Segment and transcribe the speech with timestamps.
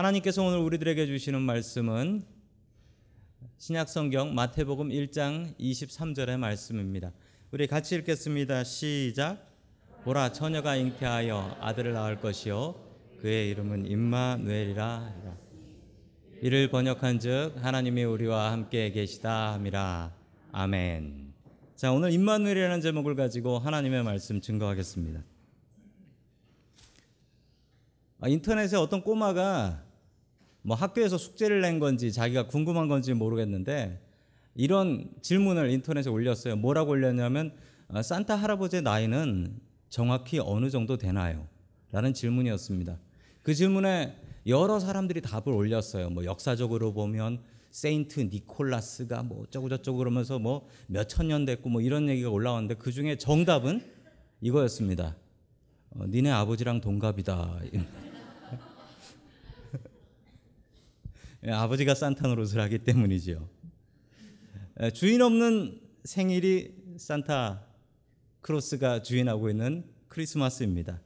[0.00, 2.24] 하나님께서 오늘 우리들에게 주시는 말씀은
[3.58, 7.12] 신약성경 마태복음 1장 23절의 말씀입니다.
[7.50, 8.64] 우리 같이 읽겠습니다.
[8.64, 9.46] 시작.
[10.04, 12.76] 보라 처녀가 잉태하여 아들을 낳을 것이요
[13.20, 15.12] 그의 이름은 임마누엘이라
[16.40, 20.14] 이를 번역한즉 하나님이 우리와 함께 계시다 함이라.
[20.52, 21.34] 아멘.
[21.76, 25.22] 자, 오늘 임마누엘이라는 제목을 가지고 하나님의 말씀 증거하겠습니다.
[28.22, 29.89] 아, 인터넷에 어떤 꼬마가
[30.62, 34.00] 뭐 학교에서 숙제를 낸 건지 자기가 궁금한 건지 모르겠는데
[34.54, 36.56] 이런 질문을 인터넷에 올렸어요.
[36.56, 37.52] 뭐라고 올렸냐면
[37.88, 41.46] 아, 산타 할아버지의 나이는 정확히 어느 정도 되나요?
[41.92, 42.98] 라는 질문이었습니다.
[43.42, 46.10] 그 질문에 여러 사람들이 답을 올렸어요.
[46.10, 51.80] 뭐 역사적으로 보면 세인트 니콜라스가 뭐 어쩌고 저쩌고 그러면서 뭐 몇 천 년 됐고 뭐
[51.80, 53.82] 이런 얘기가 올라왔는데 그 중에 정답은
[54.40, 55.16] 이거였습니다.
[55.90, 57.60] 어, 니네 아버지랑 동갑이다.
[57.74, 57.86] 예,
[61.48, 63.48] 아버지가 산타 노릇을 하기 때문이죠.
[64.82, 67.64] 예, 주인 없는 생일이 산타
[68.42, 71.00] 크로스가 주인하고 있는 크리스마스입니다.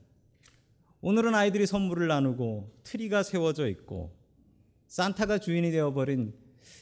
[0.99, 4.13] 오늘은 아이들이 선물을 나누고 트리가 세워져 있고
[4.87, 6.33] 산타가 주인이 되어버린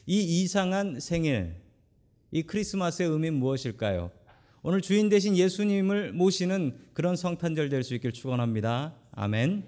[0.06, 1.54] 이 이상한 생일,
[2.32, 4.10] 이 크리스마스의 의미는 무엇일까요?
[4.62, 8.96] 오늘 주인 대신 예수님을 모시는 그런 성탄절 될 수 있길 축원합니다.
[9.12, 9.64] 아멘.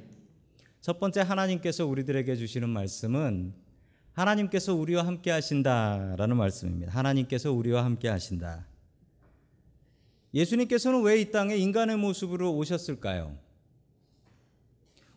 [0.81, 3.66] 첫 번째 하나님께서 우리들에게 주시는 말씀은
[4.17, 6.91] 하나님께서 우리와 함께 하신다라는 말씀입니다.
[6.93, 8.67] 하나님께서 우리와 함께 하신다.
[10.33, 13.37] 예수님께서는 왜 이 땅에 인간의 모습으로 오셨을까요?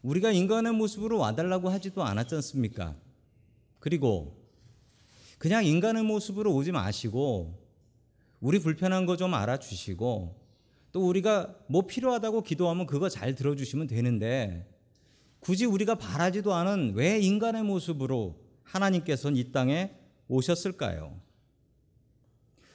[0.01, 2.93] 우리가 인간의 모습으로 와달라고 하지도 않았지 않습니까?
[3.79, 4.37] 그리고
[5.37, 7.57] 그냥 인간의 모습으로 오지 마시고
[8.41, 10.35] 우리 불편한 거 좀 알아주시고
[10.91, 14.67] 또 우리가 뭐 필요하다고 기도하면 그거 잘 들어주시면 되는데
[15.39, 19.91] 굳이 우리가 바라지도 않은 왜 인간의 모습으로 하나님께서는 이 땅에
[20.27, 21.19] 오셨을까요?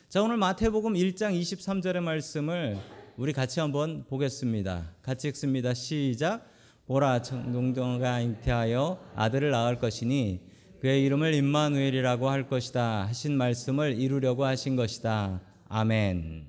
[0.09, 2.79] 자, 오늘 마태복음 1장 23절의 말씀을
[3.17, 4.93] 우리 같이 한번 보겠습니다.
[5.03, 5.73] 같이 읽습니다.
[5.75, 6.49] 시작.
[6.87, 10.41] 보라 청동동가 잉태하여 아들을 낳을 것이니
[10.81, 15.41] 그의 이름을 임마누엘이라고 할 것이다 하신 말씀을 이루려고 하신 것이다.
[15.69, 16.45] 아멘.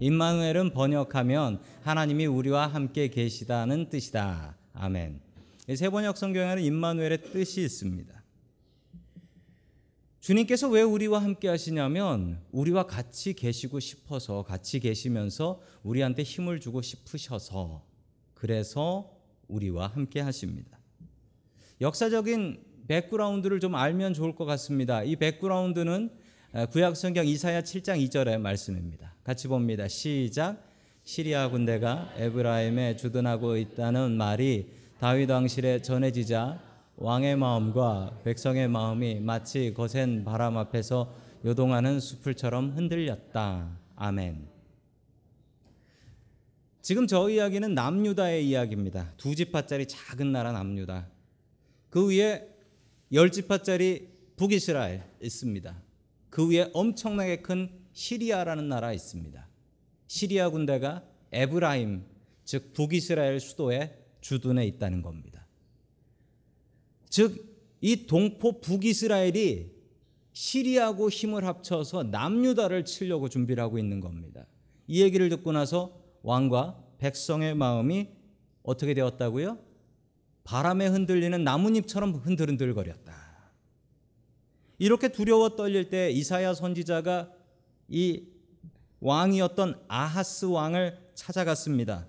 [0.00, 4.56] 임마누엘은 번역하면 하나님이 우리와 함께 계시다는 뜻이다.
[4.72, 5.20] 아멘.
[5.74, 8.15] 세 번역 성경에는 임마누엘의 뜻이 있습니다.
[10.26, 17.84] 주님께서 왜 우리와 함께 하시냐면 우리와 같이 계시고 싶어서 같이 계시면서 우리한테 힘을 주고 싶으셔서
[18.34, 19.16] 그래서
[19.46, 20.80] 우리와 함께 하십니다.
[21.80, 25.04] 역사적인 백그라운드를 좀 알면 좋을 것 같습니다.
[25.04, 26.10] 이 백그라운드는
[26.72, 29.14] 구약 성경 이사야 7장 2절의 말씀입니다.
[29.22, 29.86] 같이 봅니다.
[29.86, 30.60] 시작.
[31.04, 36.65] 시리아 군대가 에브라임에 주둔하고 있다는 말이 다윗 왕실에 전해지자
[36.98, 41.14] 왕의 마음과 백성의 마음이 마치 거센 바람 앞에서
[41.44, 43.78] 요동하는 수풀처럼 흔들렸다.
[43.96, 44.48] 아멘.
[46.80, 49.12] 지금 저 이야기는 남유다의 이야기입니다.
[49.18, 51.08] 두 지파짜리 작은 나라 남유다.
[51.90, 52.48] 그 위에
[53.12, 55.76] 열 지파짜리 북이스라엘 있습니다.
[56.30, 59.46] 그 위에 엄청나게 큰 시리아라는 나라 있습니다.
[60.06, 61.02] 시리아 군대가
[61.32, 62.04] 에브라임
[62.44, 65.35] 즉 북이스라엘 수도에 주둔해 있다는 겁니다.
[67.16, 67.46] 즉
[67.80, 69.70] 이 동포 북이스라엘이
[70.32, 74.46] 시리아고 힘을 합쳐서 남유다를 치려고 준비를 하고 있는 겁니다.
[74.86, 78.08] 이 얘기를 듣고 나서 왕과 백성의 마음이
[78.62, 79.58] 어떻게 되었다고요?
[80.44, 83.14] 바람에 흔들리는 나뭇잎처럼 흔들흔들거렸다.
[84.78, 87.30] 이렇게 두려워 떨릴 때 이사야 선지자가
[87.88, 88.24] 이
[89.00, 92.06] 왕이었던 아하스 왕을 찾아갔습니다.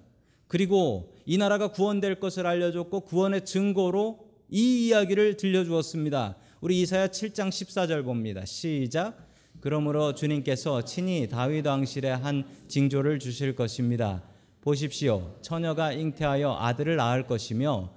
[0.48, 6.38] 그리고 이 나라가 구원될 것을 알려줬고 구원의 증거로 이 이야기를 들려주었습니다.
[6.62, 8.46] 우리 이사야 7장 14절 봅니다.
[8.46, 9.28] 시작.
[9.60, 14.24] 그러므로 주님께서 친히 다윗 왕실에 한 징조를 주실 것입니다.
[14.62, 15.36] 보십시오.
[15.42, 17.92] 처녀가 잉태하여 아들을 낳을 것이며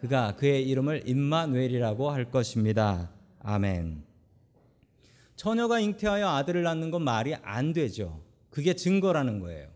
[0.00, 3.10] 그가 그의 이름을 임마누엘이라고 할 것입니다.
[3.40, 4.04] 아멘.
[5.34, 8.22] 처녀가 잉태하여 아들을 낳는 건 말이 안 되죠.
[8.50, 9.68] 그게 증거라는 거예요.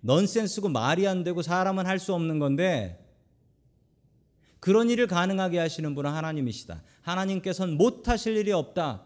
[0.00, 2.99] 넌센스고 말이 안 되고 사람은 할 수 없는 건데
[4.60, 6.82] 그런 일을 가능하게 하시는 분은 하나님이시다.
[7.02, 9.04] 하나님께서는 못하실 일이 없다.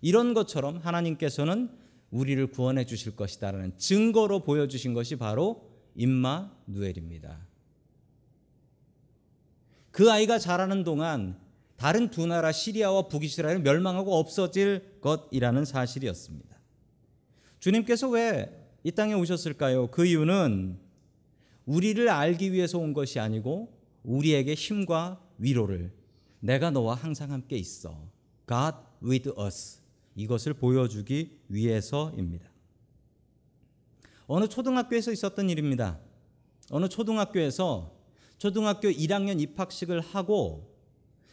[0.00, 1.70] 이런 것처럼 하나님께서는
[2.10, 7.38] 우리를 구원해 주실 것이다라는 증거로 보여주신 것이 바로 임마 누엘입니다.
[9.90, 11.38] 그 아이가 자라는 동안
[11.76, 16.58] 다른 두 나라 시리아와 북이스라엘은 멸망하고 없어질 것이라는 사실이었습니다.
[17.58, 19.88] 주님께서 왜 이 땅에 오셨을까요?
[19.88, 20.78] 그 이유는
[21.66, 25.92] 우리를 알기 위해서 온 것이 아니고 우리에게 힘과 위로를
[26.40, 28.08] 내가 너와 항상 함께 있어.
[28.48, 29.80] God with us.
[30.16, 32.48] 이것을 보여주기 위해서입니다.
[34.26, 35.98] 어느 초등학교에서 있었던 일입니다.
[36.70, 37.96] 어느 초등학교에서
[38.38, 40.70] 초등학교 1학년 입학식을 하고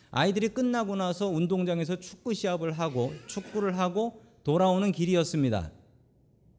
[0.10, 5.72] 아이들이 끝나고 나서 운동장에서 축구 시합을 하고 축구를 하고 돌아오는 길이었습니다.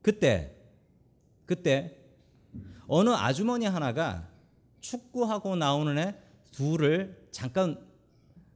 [0.02, 0.54] 그때
[1.44, 1.98] 그때
[2.86, 4.28] 어느 아주머니 하나가
[4.80, 6.16] 축구하고 나오는 애
[6.52, 7.84] 둘을 잠깐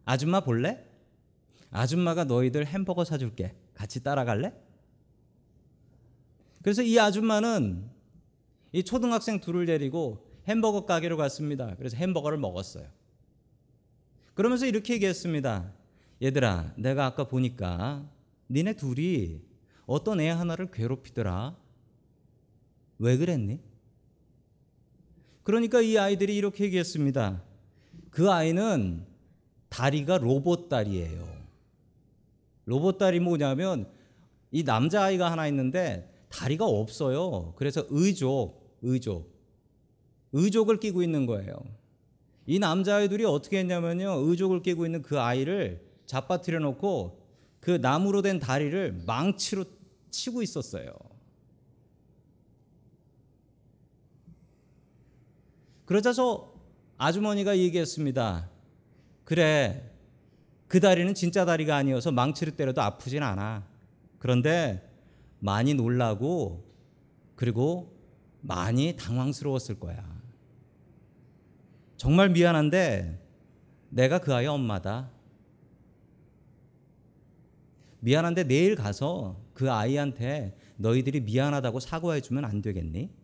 [0.05, 0.85] 아줌마 볼래?
[1.71, 3.55] 아줌마가 너희들 햄버거 사줄게.
[3.75, 4.53] 같이 따라갈래?
[6.63, 7.91] 그래서 이 아줌마는
[8.73, 11.75] 이 초등학생 둘을 데리고 햄버거 가게로 갔습니다.
[11.77, 12.89] 그래서 햄버거를 먹었어요.
[14.35, 15.73] 그러면서 이렇게 얘기했습니다.
[16.23, 18.09] 얘들아, 내가 아까 보니까
[18.51, 19.41] 니네 둘이
[19.87, 21.57] 어떤 애 하나를 괴롭히더라.
[22.99, 23.61] 왜 그랬니?
[25.43, 27.43] 그러니까 이 아이들이 이렇게 얘기했습니다.
[28.11, 29.05] 그 아이는
[29.69, 31.27] 다리가 로봇 다리예요.
[32.65, 33.89] 로봇 다리 뭐냐면
[34.51, 37.55] 이 남자 아이가 하나 있는데 다리가 없어요.
[37.57, 39.33] 그래서 의족, 의족,
[40.33, 41.55] 의족을 끼고 있는 거예요.
[42.47, 44.21] 이 남자 아이들이 어떻게 했냐면요.
[44.29, 47.21] 의족을 끼고 있는 그 아이를 잡아뜨려 놓고
[47.61, 49.65] 그 나무로 된 다리를 망치로
[50.11, 50.93] 치고 있었어요.
[55.93, 56.55] 그러자서
[56.97, 58.49] 아주머니가 얘기했습니다.
[59.25, 59.93] 그래,
[60.67, 63.67] 그 다리는 진짜 다리가 아니어서 망치를 때려도 아프진 않아.
[64.19, 64.91] 그런데
[65.39, 66.65] 많이 놀라고
[67.37, 67.95] 그리고
[68.41, 70.03] 많이 당황스러웠을 거야.
[71.99, 73.21] 정말 미안한데
[73.91, 75.11] 내가 그 아이 엄마다.
[78.01, 83.22] 미안한데 내일 가서 그 아이한테 너희들이 미안하다고 사과해 주면 안 되겠니?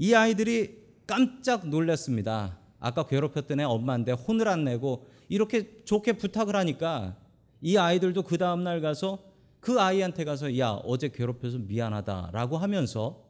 [0.00, 2.58] 이 아이들이 깜짝 놀랐습니다.
[2.78, 7.18] 아까 괴롭혔던 애 엄마인데 혼을 안 내고 이렇게 좋게 부탁을 하니까
[7.60, 9.22] 이 아이들도 그 다음 날 가서
[9.60, 13.26] 그 아이한테 가서 야 어제 괴롭혀서 미안하다라고 하면서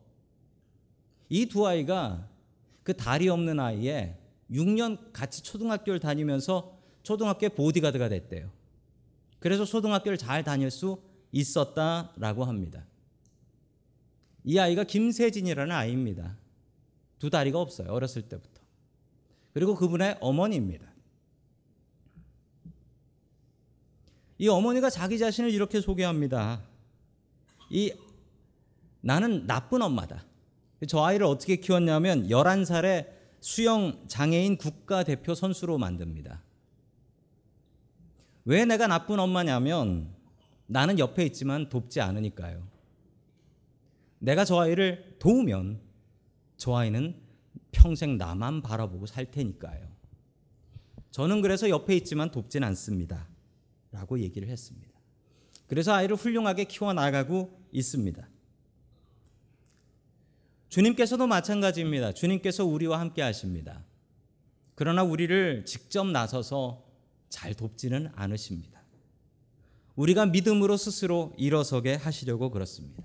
[1.28, 2.28] 이 두 아이가
[2.84, 4.16] 그 다리 없는 아이에
[4.48, 8.48] 6년 같이 초등학교를 다니면서 초등학교 보디가드가 됐대요.
[9.40, 11.02] 그래서 초등학교를 잘 다닐 수
[11.32, 12.86] 있었다라고 합니다.
[14.44, 16.36] 이 아이가 김세진이라는 아이입니다.
[17.20, 17.92] 두 다리가 없어요.
[17.92, 18.60] 어렸을 때부터.
[19.52, 20.90] 그리고 그분의 어머니입니다.
[24.38, 26.62] 이 어머니가 자기 자신을 이렇게 소개합니다.
[27.68, 27.92] 이
[29.02, 30.24] 나는 나쁜 엄마다.
[30.88, 33.08] 저 아이를 어떻게 키웠냐면 11살에
[33.40, 36.42] 수영 장애인 국가대표 선수로 만듭니다.
[38.46, 40.08] 왜 내가 나쁜 엄마냐면
[40.66, 42.66] 나는 옆에 있지만 돕지 않으니까요.
[44.20, 45.89] 내가 저 아이를 도우면
[46.60, 47.18] 저 아이는
[47.72, 49.88] 평생 나만 바라보고 살 테니까요.
[51.10, 53.26] 저는 그래서 옆에 있지만 돕진 않습니다.
[53.90, 54.92] 라고 얘기를 했습니다.
[55.68, 58.28] 그래서 아이를 훌륭하게 키워나가고 있습니다.
[60.68, 62.12] 주님께서도 마찬가지입니다.
[62.12, 63.82] 주님께서 우리와 함께 하십니다.
[64.74, 66.84] 그러나 우리를 직접 나서서
[67.30, 68.82] 잘 돕지는 않으십니다.
[69.96, 73.02] 우리가 믿음으로 스스로 일어서게 하시려고 그렇습니다.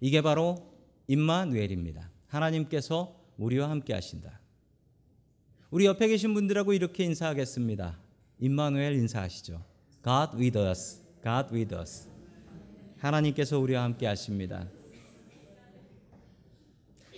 [0.00, 0.72] 이게 바로
[1.08, 2.11] 임마누엘입니다.
[2.32, 4.40] 하나님께서 우리와 함께 하신다.
[5.70, 7.98] 우리 옆에 계신 분들하고 이렇게 인사하겠습니다.
[8.38, 9.62] 임마누엘 인사하시죠.
[10.02, 11.02] God with us.
[11.22, 12.08] God with us.
[12.98, 14.66] 하나님께서 우리와 함께 하십니다.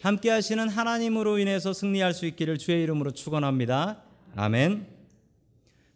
[0.03, 4.03] 함께 하시는 하나님으로 인해서 승리할 수 있기를 주의 이름으로 축원합니다.
[4.35, 4.87] 아멘.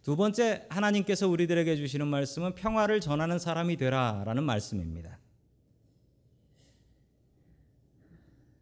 [0.01, 5.19] 두 번째 하나님께서 우리들에게 주시는 말씀은 평화를 전하는 사람이 되라라는 말씀입니다.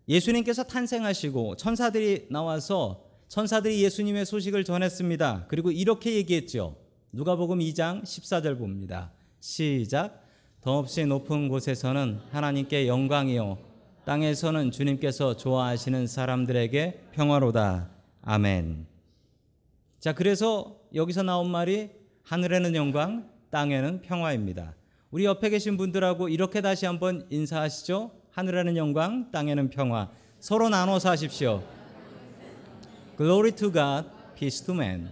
[0.08, 5.46] 예수님께서 탄생하시고 천사들이 나와서 천사들이 예수님의 소식을 전했습니다.
[5.50, 6.78] 그리고 이렇게 얘기했죠.
[7.12, 9.12] 누가복음 2장 14절 봅니다.
[9.40, 10.24] 시작.
[10.62, 13.58] 덧없이 높은 곳에서는 하나님께 영광이요
[14.06, 17.90] 땅에서는 주님께서 좋아하시는 사람들에게 평화로다.
[18.22, 18.88] 아멘.
[20.00, 21.90] 자, 그래서 여기서 나온 말이
[22.24, 24.76] 하늘에는 영광, 땅에는 평화입니다.
[25.12, 28.12] 우리 옆에 계신 분들하고 이렇게 다시 한번 인사하시죠.
[28.38, 30.12] 하늘에는 영광, 땅에는 평화.
[30.40, 31.64] 서로 나눠서 하십시오.
[33.18, 35.12] Glory to God, peace to man.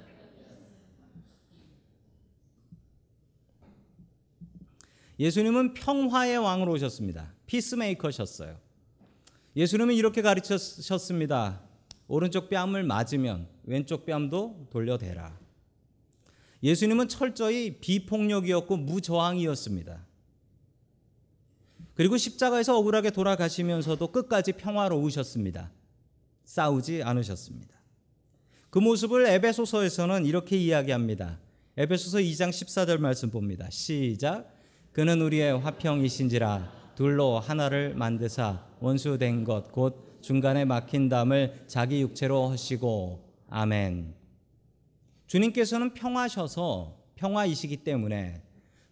[5.18, 7.34] 예수님은 평화의 왕으로 오셨습니다.
[7.48, 8.60] 피스메이커셨어요.
[9.56, 11.62] 예수님은 이렇게 가르치셨습니다.
[12.08, 15.36] 오른쪽 뺨을 맞으면 왼쪽 뺨도 돌려대라.
[16.62, 20.05] 예수님은 철저히 비폭력이었고 무저항이었습니다.
[21.96, 25.72] 그리고 십자가에서 억울하게 돌아가시면서도 끝까지 평화로우셨습니다.
[26.44, 27.74] 싸우지 않으셨습니다.
[28.70, 31.40] 그 모습을 에베소서에서는 이렇게 이야기합니다.
[31.78, 33.70] 에베소서 2장 14절 말씀 봅니다.
[33.70, 34.54] 시작.
[34.92, 43.30] 그는 우리의 화평이신지라 둘로 하나를 만드사 원수된 것 곧 중간에 막힌 담을 자기 육체로 하시고
[43.50, 44.16] 아멘.
[45.28, 48.42] 주님께서는 평화셔서 평화이시기 때문에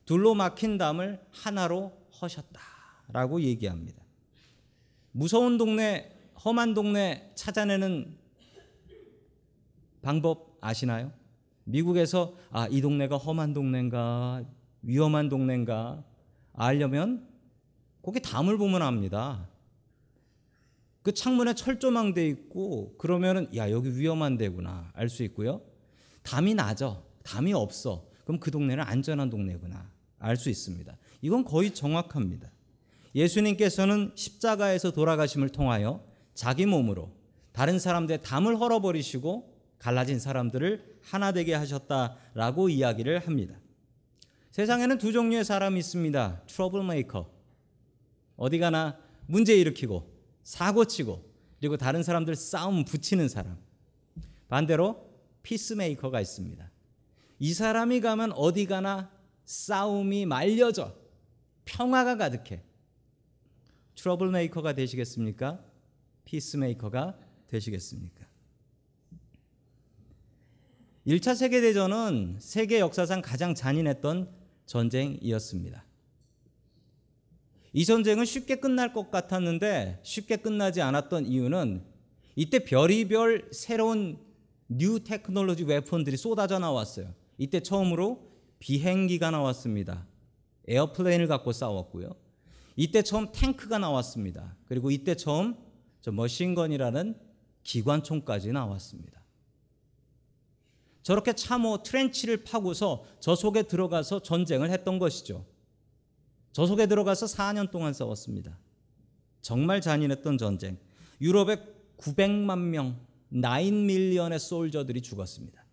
[0.05, 1.91] 둘로 막힌 담을 하나로
[2.22, 2.73] 허셨다
[3.13, 4.03] 라고 얘기합니다.
[5.12, 6.12] 무서운 동네,
[6.43, 8.17] 험한 동네 찾아내는
[10.01, 11.13] 방법 아시나요?
[11.63, 14.43] 미국에서 아, 이 동네가 험한 동네인가
[14.82, 16.03] 위험한 동네인가
[16.53, 17.25] 알려면
[18.01, 19.48] 거기 담을 보면 압니다.
[21.03, 25.62] 그 창문에 철조망 돼 있고 그러면은 야 여기 위험한 데구나 알 수 있고요.
[26.24, 27.05] 담이 나죠.
[27.24, 28.08] 담이 없어.
[28.25, 30.98] 그럼 그 동네는 안전한 동네구나 알 수 있습니다.
[31.22, 32.50] 이건 거의 정확합니다.
[33.15, 36.03] 예수님께서는 십자가에서 돌아가심을 통하여
[36.34, 37.12] 자기 몸으로
[37.51, 43.55] 다른 사람들의 담을 헐어버리시고 갈라진 사람들을 하나 되게 하셨다라고 이야기를 합니다.
[44.51, 46.43] 세상에는 두 종류의 사람이 있습니다.
[46.48, 47.29] trouble maker.
[48.36, 50.12] 어디 가나 문제 일으키고
[50.43, 53.58] 사고 치고 그리고 다른 사람들 싸움 붙이는 사람.
[54.48, 55.10] 반대로
[55.43, 56.72] peacemaker가 있습니다.
[57.39, 59.12] 이 사람이 가면 어디 가나
[59.46, 60.96] 싸움이 말려져
[61.65, 62.62] 평화가 가득해.
[63.95, 65.63] trouble maker가 되시겠습니까?
[66.25, 68.27] peacemaker가 되시겠습니까?
[71.05, 74.29] 1차 세계 대전은 세계 역사상 가장 잔인했던
[74.65, 75.85] 전쟁이었습니다.
[77.73, 81.83] 이 전쟁은 쉽게 끝날 것 같았는데 쉽게 끝나지 않았던 이유는
[82.35, 84.19] 이때 별의별 새로운
[84.67, 87.13] new technology weapon들이 쏟아져 나왔어요.
[87.38, 90.07] 이때 처음으로 비행기가 나왔습니다.
[90.67, 92.23] airplane을 갖고 싸웠고요.
[92.75, 94.56] 이때 처음 탱크가 나왔습니다.
[94.65, 95.56] 그리고 이때 처음
[96.01, 97.19] 저 machine gun이라는
[97.63, 99.24] 기관총까지 나왔습니다.
[101.01, 105.46] 저렇게 참호 trench를 파고서 저 속에 들어가서 전쟁을 했던 것이죠.
[106.53, 108.58] 저 속에 들어가서 4년 동안 싸웠습니다.
[109.42, 110.77] 정말 잔인했던 전쟁.
[111.20, 111.58] 유럽에
[111.98, 113.00] 900만 명,
[113.32, 115.63] 9 밀리언의 솔저들이 죽었습니다.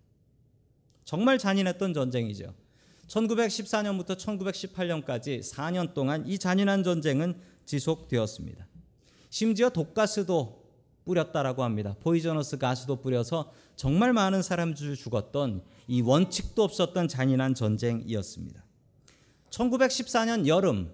[1.05, 2.55] 정말 잔인했던 전쟁이죠.
[3.11, 7.35] 1914년부터 1918년까지 4년 동안 이 잔인한 전쟁은
[7.67, 8.67] 지속되었습니다.
[9.31, 10.61] 심지어 독가스도
[11.05, 11.97] 뿌렸다라고 합니다.
[12.01, 18.65] 포이저너스 가스도 뿌려서 정말 많은 사람들이 죽었던 이 원칙도 없었던 잔인한 전쟁이었습니다.
[19.51, 20.93] 1914년 여름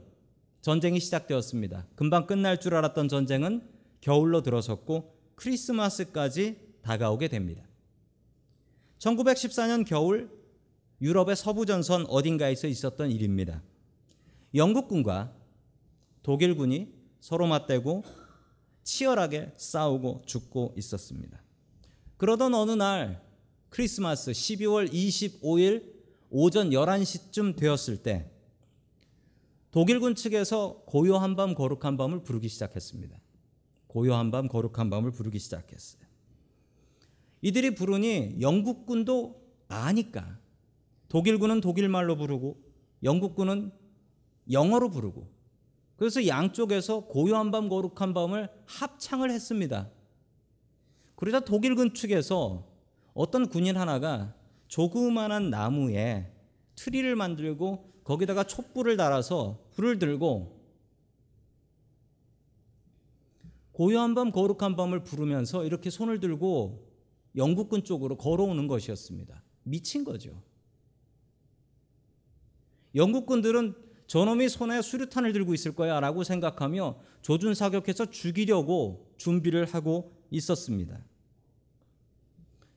[0.62, 1.87] 전쟁이 시작되었습니다.
[1.96, 3.68] 금방 끝날 줄 알았던 전쟁은
[4.00, 7.62] 겨울로 들어섰고 크리스마스까지 다가오게 됩니다.
[9.00, 10.30] 1914년 겨울
[11.00, 13.62] 유럽의 서부 전선 어딘가에서 있었던 일입니다.
[14.55, 15.35] 영국군과
[16.23, 18.05] 독일군이 서로 맞대고
[18.83, 21.43] 치열하게 싸우고 죽고 있었습니다.
[22.17, 23.23] 그러던 어느 날
[23.69, 25.97] 크리스마스 12월 25일
[26.31, 28.31] 오전 11시쯤 되었을 때
[29.71, 33.21] 독일군 측에서 고요한 밤 거룩한 밤을 부르기 시작했습니다.
[33.88, 36.03] 고요한 밤 거룩한 밤을 부르기 시작했어요.
[37.43, 40.38] 이들이 부르니 영국군도 아니까
[41.09, 42.61] 독일군은 독일말로 부르고
[43.03, 43.73] 영국군은
[44.51, 45.29] 영어로 부르고
[45.97, 49.91] 그래서 양쪽에서 고요한 밤 거룩한 밤을 합창을 했습니다.
[51.15, 52.69] 그러자 독일군 측에서
[53.15, 54.35] 어떤 군인 하나가
[54.69, 56.33] 조그만한 나무에
[56.75, 60.57] 트리를 만들고 거기다가 촛불을 달아서 불을 들고
[63.73, 66.87] 고요한 밤 거룩한 밤을 부르면서 이렇게 손을 들고
[67.37, 69.43] 영국군 쪽으로 걸어오는 것이었습니다.
[69.65, 70.43] 미친 거죠.
[72.97, 73.75] 영국군들은
[74.07, 80.99] 저놈이 손에 수류탄을 들고 있을 거야 라고 생각하며 조준 사격해서 죽이려고 준비를 하고 있었습니다.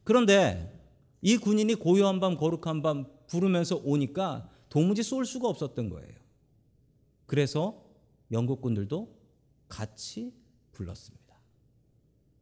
[0.04, 0.76] 그런데
[1.22, 6.14] 이 군인이 고요한 밤 거룩한 밤 부르면서 오니까 도무지 쏠 수가 없었던 거예요.
[7.26, 7.86] 그래서
[8.32, 9.16] 영국군들도
[9.68, 10.34] 같이
[10.72, 11.36] 불렀습니다.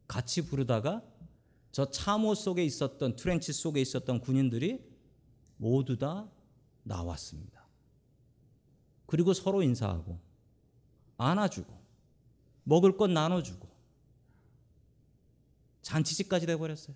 [0.06, 1.02] 같이 부르다가
[1.70, 4.82] 저 참호 속에 있었던 트렌치 속에 있었던 군인들이
[5.58, 6.30] 모두 다
[6.84, 7.57] 나왔습니다.
[9.08, 10.20] 그리고 서로 인사하고
[11.16, 11.72] 안아주고
[12.64, 13.66] 먹을 것 나눠주고
[15.80, 16.94] 잔치집까지 돼버렸어요.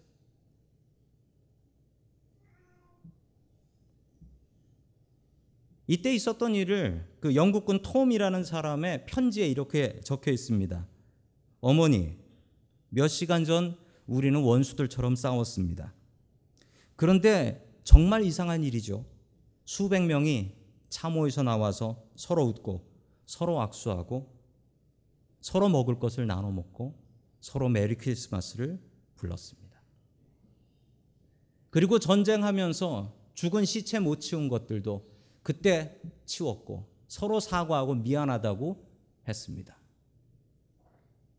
[5.87, 10.87] 이때 있었던 일을 그 영국군 톰이라는 사람의 편지에 이렇게 적혀 있습니다.
[11.63, 12.19] 어머니,
[12.91, 15.95] 몇 시간 전 우리는 원수들처럼 싸웠습니다.
[16.95, 19.07] 그런데 정말 이상한 일이죠.
[19.65, 20.62] 수백 명이
[20.93, 22.87] 참호에서 나와서 서로 웃고
[23.25, 24.31] 서로 악수하고
[25.41, 26.95] 서로 먹을 것을 나눠 먹고
[27.41, 28.79] 서로 메리 크리스마스를
[29.17, 29.81] 불렀습니다.
[31.71, 35.11] 그리고 전쟁하면서 죽은 시체 못 치운 것들도
[35.43, 38.87] 그때 치웠고 서로 사과하고 미안하다고
[39.27, 39.77] 했습니다.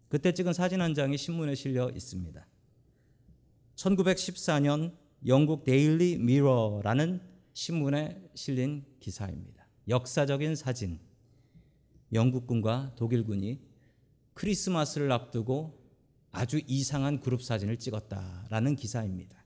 [0.09, 2.45] 그때 찍은 사진 한 장이 신문에 실려 있습니다.
[3.75, 4.95] 1914년
[5.27, 9.67] 영국 데일리 미러라는 신문에 실린 기사입니다.
[9.87, 10.99] 역사적인 사진.
[12.11, 13.59] 영국군과 독일군이
[14.33, 15.81] 크리스마스를 앞두고
[16.31, 19.43] 아주 이상한 그룹 사진을 찍었다라는 기사입니다.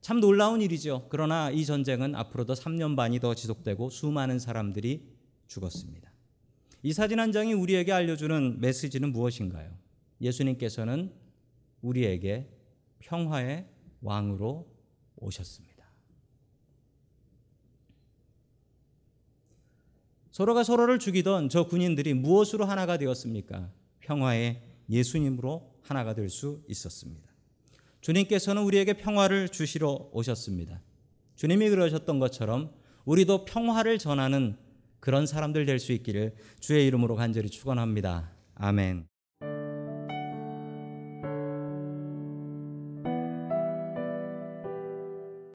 [0.00, 1.06] 참 놀라운 일이죠.
[1.08, 5.04] 그러나 이 전쟁은 앞으로도 3년 반이 더 지속되고 수많은 사람들이
[5.48, 6.12] 죽었습니다.
[6.82, 9.76] 이 사진 한 장이 우리에게 알려주는 메시지는 무엇인가요?
[10.20, 11.12] 예수님께서는
[11.80, 12.48] 우리에게
[13.00, 13.68] 평화의
[14.00, 14.68] 왕으로
[15.16, 15.75] 오셨습니다.
[20.36, 23.70] 서로가 서로를 죽이던 저 군인들이 무엇으로 하나가 되었습니까?
[24.00, 27.26] 평화의 예수님으로 하나가 될 수 있었습니다.
[28.02, 30.82] 주님께서는 우리에게 평화를 주시러 오셨습니다.
[31.36, 32.70] 주님이 그러셨던 것처럼
[33.06, 34.58] 우리도 평화를 전하는
[35.00, 38.30] 그런 사람들 될 수 있기를 주의 이름으로 간절히 축원합니다.
[38.56, 39.06] 아멘.